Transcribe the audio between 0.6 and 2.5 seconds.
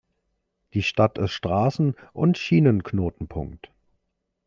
Die Stadt ist Straßen- und